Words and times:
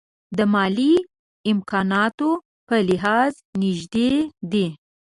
د 0.37 0.39
مالي 0.53 0.93
امکاناتو 1.51 2.29
په 2.67 2.75
لحاظ 2.89 3.33
نژدې 3.61 4.11
دي. 4.51 4.67